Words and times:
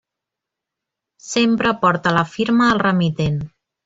Sempre 1.33 1.75
porta 1.83 2.15
la 2.19 2.23
firma 2.31 2.71
del 2.71 2.81
remitent. 2.87 3.37